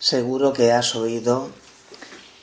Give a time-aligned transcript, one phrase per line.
[0.00, 1.50] Seguro que has oído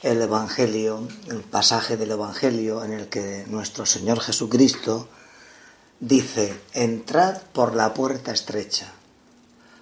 [0.04, 5.08] el Evangelio, el pasaje del Evangelio en el que nuestro Señor Jesucristo
[6.00, 8.94] dice, entrad por la puerta estrecha,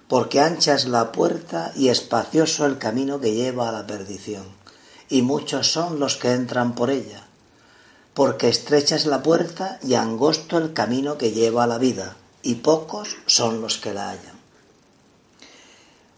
[0.08, 4.46] porque ancha es la puerta y espacioso el camino que lleva a la perdición,
[5.10, 7.26] y muchos son los que entran por ella,
[8.14, 12.54] porque estrecha es la puerta y angosto el camino que lleva a la vida, y
[12.54, 14.35] pocos son los que la hallan.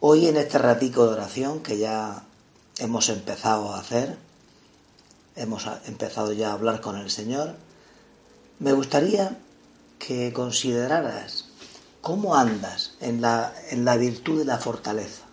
[0.01, 2.23] Hoy en este ratico de oración que ya
[2.79, 4.17] hemos empezado a hacer,
[5.35, 7.57] hemos empezado ya a hablar con el Señor,
[8.61, 9.37] me gustaría
[9.99, 11.47] que consideraras
[12.01, 15.25] cómo andas en la, en la virtud de la fortaleza.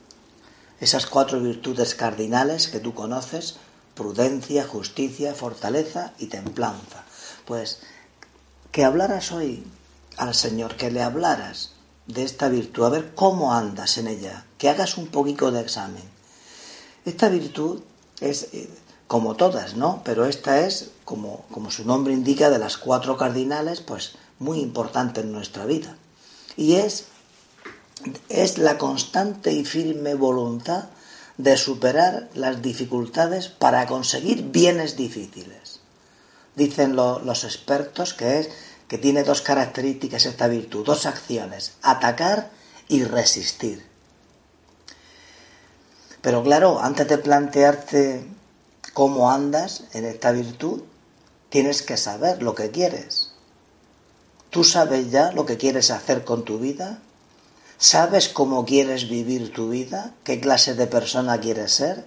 [0.80, 3.58] Esas cuatro virtudes cardinales que tú conoces,
[3.94, 7.04] prudencia, justicia, fortaleza y templanza.
[7.46, 7.82] Pues
[8.72, 9.64] que hablaras hoy
[10.18, 11.75] al Señor, que le hablaras
[12.08, 16.04] de esta virtud, a ver cómo andas en ella, que hagas un poquito de examen.
[17.06, 17.82] Esta virtud
[18.20, 18.70] es eh,
[19.08, 20.02] como todas, ¿no?
[20.04, 25.22] Pero esta es, como, como su nombre indica, de las cuatro cardinales, pues muy importante
[25.22, 25.96] en nuestra vida.
[26.58, 27.06] Y es,
[28.30, 30.86] es la constante y firme voluntad
[31.38, 35.82] de superar las dificultades para conseguir bienes difíciles.
[36.56, 38.50] Dicen los expertos que es
[38.98, 42.52] tiene dos características esta virtud, dos acciones, atacar
[42.88, 43.86] y resistir.
[46.22, 48.26] Pero claro, antes de plantearte
[48.94, 50.82] cómo andas en esta virtud,
[51.50, 53.32] tienes que saber lo que quieres.
[54.50, 57.00] ¿Tú sabes ya lo que quieres hacer con tu vida?
[57.78, 60.14] ¿Sabes cómo quieres vivir tu vida?
[60.24, 62.06] ¿Qué clase de persona quieres ser?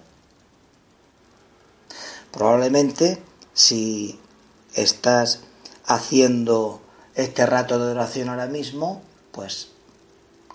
[2.31, 3.21] Probablemente
[3.53, 4.19] si
[4.73, 5.41] estás
[5.89, 6.81] haciendo
[7.15, 9.01] este rato de oración ahora mismo,
[9.31, 9.69] pues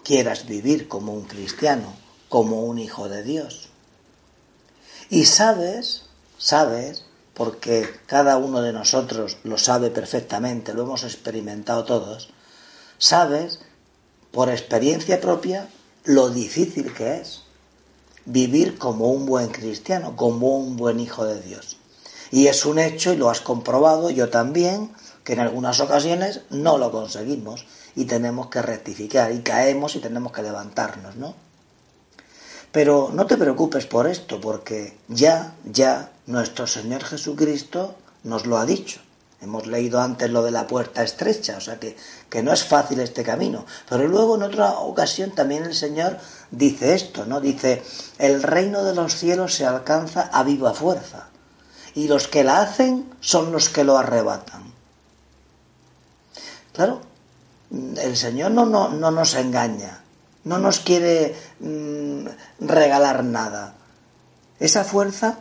[0.04, 1.92] quieras vivir como un cristiano,
[2.28, 3.68] como un hijo de Dios.
[5.10, 6.04] Y sabes,
[6.38, 7.04] sabes,
[7.34, 12.30] porque cada uno de nosotros lo sabe perfectamente, lo hemos experimentado todos,
[12.98, 13.58] sabes
[14.30, 15.68] por experiencia propia
[16.04, 17.42] lo difícil que es
[18.24, 21.76] vivir como un buen cristiano, como un buen hijo de Dios.
[22.30, 24.90] Y es un hecho, y lo has comprobado, yo también,
[25.24, 30.32] que en algunas ocasiones no lo conseguimos y tenemos que rectificar y caemos y tenemos
[30.32, 31.34] que levantarnos, ¿no?
[32.70, 38.66] Pero no te preocupes por esto, porque ya, ya nuestro Señor Jesucristo nos lo ha
[38.66, 39.00] dicho.
[39.40, 41.96] Hemos leído antes lo de la puerta estrecha, o sea que,
[42.28, 43.64] que no es fácil este camino.
[43.88, 46.18] Pero luego en otra ocasión también el Señor
[46.50, 47.40] dice esto, ¿no?
[47.40, 47.82] Dice,
[48.18, 51.28] el reino de los cielos se alcanza a viva fuerza,
[51.94, 54.73] y los que la hacen son los que lo arrebatan.
[56.74, 57.00] Claro,
[57.70, 60.02] el Señor no, no, no nos engaña,
[60.42, 62.26] no nos quiere mm,
[62.58, 63.74] regalar nada.
[64.58, 65.38] Esa fuerza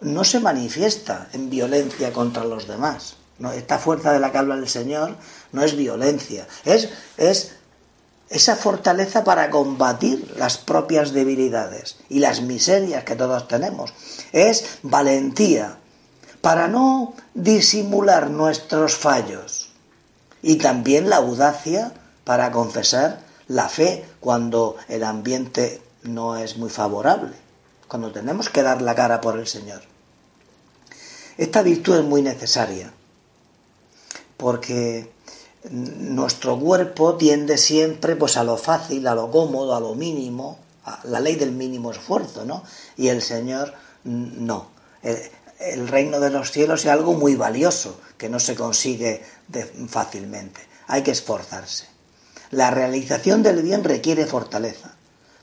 [0.00, 3.16] no se manifiesta en violencia contra los demás.
[3.40, 5.16] No, esta fuerza de la que habla el Señor
[5.50, 7.56] no es violencia, es, es
[8.28, 13.92] esa fortaleza para combatir las propias debilidades y las miserias que todos tenemos.
[14.30, 15.78] Es valentía
[16.40, 19.63] para no disimular nuestros fallos
[20.44, 21.94] y también la audacia
[22.24, 27.32] para confesar la fe cuando el ambiente no es muy favorable,
[27.88, 29.80] cuando tenemos que dar la cara por el Señor.
[31.38, 32.92] Esta virtud es muy necesaria
[34.36, 35.10] porque
[35.70, 41.00] nuestro cuerpo tiende siempre pues a lo fácil, a lo cómodo, a lo mínimo, a
[41.04, 42.62] la ley del mínimo esfuerzo, ¿no?
[42.98, 43.72] Y el Señor
[44.04, 44.66] no.
[45.72, 49.24] El, reino de los cielos es algo muy valioso que no se consigue
[49.88, 50.60] fácilmente.
[50.86, 51.86] Hay que esforzarse.
[52.50, 54.94] La realización del bien requiere fortaleza,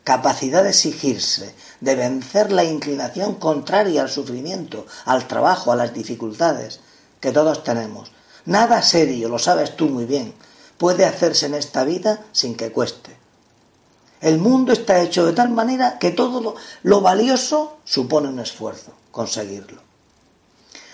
[0.03, 6.79] capacidad de exigirse, de vencer la inclinación contraria al sufrimiento, al trabajo, a las dificultades
[7.19, 8.11] que todos tenemos.
[8.45, 10.33] Nada serio, lo sabes tú muy bien,
[10.77, 13.17] puede hacerse en esta vida sin que cueste.
[14.21, 19.90] El mundo está hecho de tal manera que todo lo valioso supone un esfuerzo conseguirlo.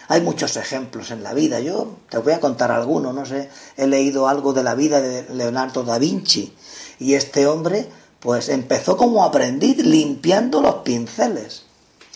[0.07, 1.59] Hay muchos ejemplos en la vida.
[1.59, 5.24] Yo te voy a contar alguno, no sé, he leído algo de la vida de
[5.33, 6.54] Leonardo da Vinci
[7.00, 7.88] y este hombre
[8.19, 11.63] pues empezó como aprendiz limpiando los pinceles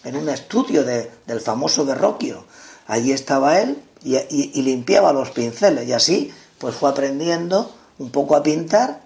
[0.03, 2.45] en un estudio del famoso Verrocchio.
[2.87, 8.35] Allí estaba él y, y limpiaba los pinceles y así pues fue aprendiendo un poco
[8.35, 9.01] a pintar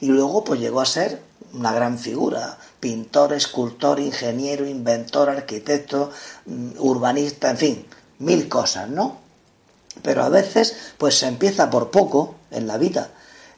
[0.00, 1.22] y luego pues llegó a ser
[1.54, 6.10] una gran figura, pintor, escultor, ingeniero, inventor, arquitecto,
[6.46, 7.86] mm, urbanista, en fin,
[8.22, 9.18] mil cosas, ¿no?
[10.02, 13.10] Pero a veces, pues se empieza por poco en la vida.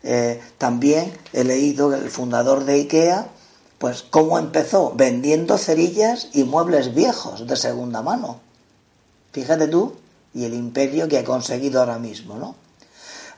[0.03, 3.29] Eh, también he leído que el fundador de IKEA,
[3.79, 4.93] Pues ¿cómo empezó?
[4.95, 8.41] Vendiendo cerillas y muebles viejos de segunda mano.
[9.33, 9.95] Fíjate tú
[10.33, 12.57] y el imperio que ha conseguido ahora mismo, ¿no?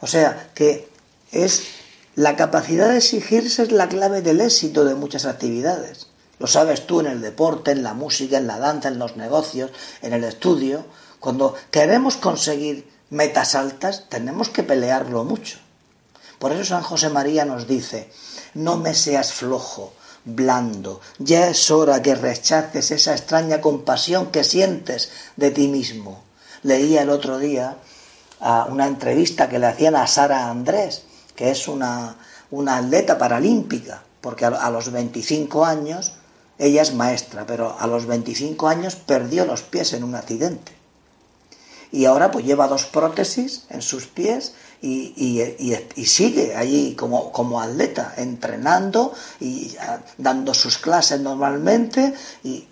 [0.00, 0.88] O sea, que
[1.32, 1.62] es
[2.14, 6.06] la capacidad de exigirse es la clave del éxito de muchas actividades.
[6.38, 9.70] Lo sabes tú en el deporte, en la música, en la danza, en los negocios,
[10.02, 10.84] en el estudio.
[11.20, 15.58] Cuando queremos conseguir metas altas, tenemos que pelearlo mucho.
[16.38, 18.10] Por eso San José María nos dice,
[18.54, 19.92] no me seas flojo,
[20.24, 26.22] blando, ya es hora que rechaces esa extraña compasión que sientes de ti mismo.
[26.62, 27.78] Leía el otro día
[28.68, 31.04] una entrevista que le hacían a Sara Andrés,
[31.34, 32.16] que es una,
[32.68, 36.14] atleta paralímpica, porque a, los 25 años
[36.58, 40.75] ella es maestra, pero a los 25 años perdió los pies en un accidente.
[41.96, 44.52] Y ahora pues lleva dos prótesis en sus pies
[44.82, 45.14] y,
[45.96, 49.74] y, sigue allí como, como, atleta, entrenando y
[50.18, 52.12] dando sus clases normalmente.
[52.44, 52.66] Y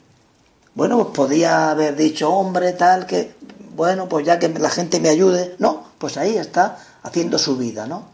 [0.75, 3.33] bueno, pues podía haber dicho, hombre, tal, que
[3.75, 5.57] bueno, pues ya que la gente me ayude.
[5.59, 8.05] No, pues ahí está haciendo su vida, ¿no?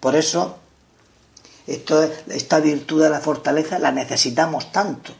[0.00, 0.56] Por eso,
[1.66, 5.12] esto, esta virtud de la fortaleza la necesitamos tanto.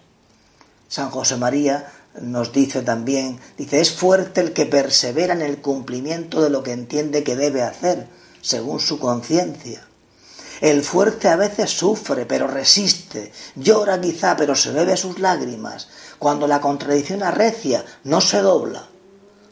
[0.88, 1.86] San José María
[2.22, 6.72] nos dice también, dice, es fuerte el que persevera en el cumplimiento de lo que
[6.72, 8.06] entiende que debe hacer,
[8.40, 9.86] según su conciencia.
[10.60, 15.88] El fuerte a veces sufre, pero resiste, llora quizá, pero se bebe sus lágrimas.
[16.18, 18.88] Cuando la contradicción arrecia, no se dobla.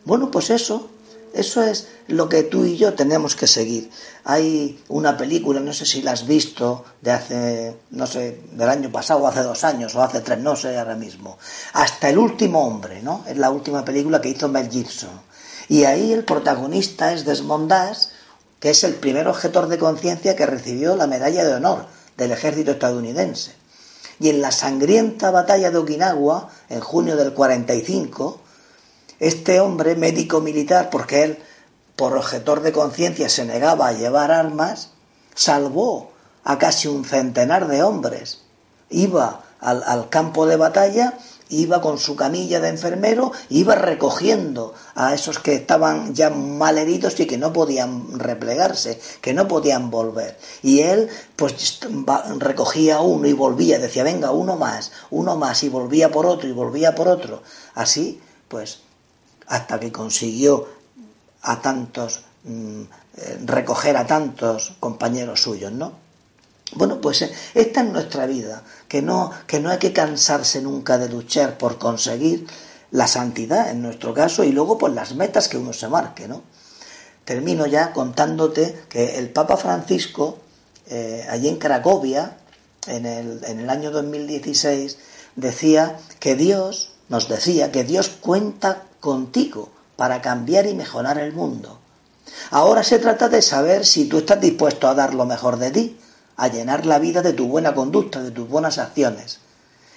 [0.04, 0.90] Bueno, pues eso,
[1.36, 3.90] eso es lo que tú y yo tenemos que seguir.
[4.24, 8.90] Hay una película, no sé si la has visto, de hace, no sé, del año
[8.90, 11.38] pasado, o hace dos años, o hace tres, no sé ahora mismo.
[11.74, 13.24] Hasta el último hombre, ¿no?
[13.28, 15.20] Es la última película que hizo Mel Gibson.
[15.68, 18.06] Y ahí el protagonista es Desmond Dash,
[18.60, 21.86] que es el primer objetor de conciencia que recibió la medalla de honor
[22.16, 23.52] del ejército estadounidense.
[24.18, 28.40] Y en la sangrienta batalla de Okinawa, en junio del 45,
[29.20, 31.38] este hombre, médico militar, porque él,
[31.96, 34.90] por objetor de conciencia, se negaba a llevar armas,
[35.34, 36.12] salvó
[36.44, 38.42] a casi un centenar de hombres.
[38.90, 41.14] Iba al, campo de batalla,
[41.48, 47.18] iba con su camilla de enfermero, iba recogiendo a esos que estaban ya mal heridos
[47.18, 50.38] y que no podían replegarse, que no podían volver.
[50.62, 51.80] Y él, pues,
[52.38, 56.52] recogía uno y volvía, decía, venga, uno más, uno más, y volvía por otro y
[56.52, 57.42] volvía por otro.
[57.74, 58.80] Así, pues,
[59.46, 60.68] hasta que consiguió
[61.42, 62.82] a tantos mm,
[63.16, 65.92] eh, recoger a tantos compañeros suyos, ¿no?
[66.72, 70.98] Bueno, pues eh, esta es nuestra vida, que no, que no hay que cansarse nunca
[70.98, 72.46] de luchar por conseguir
[72.90, 76.42] la santidad, en nuestro caso, y luego por las metas que uno se marque, ¿no?
[77.24, 80.38] Termino ya contándote que el Papa Francisco,
[80.88, 82.36] eh, allí en Cracovia,
[82.86, 84.98] en el, en el año 2016,
[85.36, 91.78] decía que Dios, nos decía que Dios cuenta contigo para cambiar y mejorar el mundo.
[92.50, 95.96] Ahora se trata de saber si tú estás dispuesto a dar lo mejor de ti,
[96.36, 99.38] a llenar la vida de tu buena conducta, de tus buenas acciones.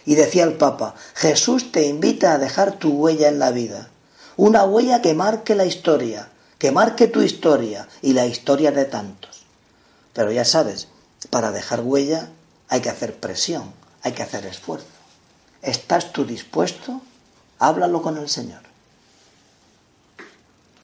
[0.06, 3.90] Y decía el Papa, Jesús te invita a dejar tu huella en la vida,
[4.38, 6.30] una huella que marque la historia,
[6.60, 9.44] que marque tu historia y la historia de tantos.
[10.14, 10.88] Pero ya sabes,
[11.32, 12.30] para dejar huella
[12.68, 13.74] hay que hacer presión,
[14.04, 14.86] hay que hacer esfuerzo.
[15.64, 17.02] ¿Estás tú dispuesto?
[17.58, 18.69] Háblalo con el Señor.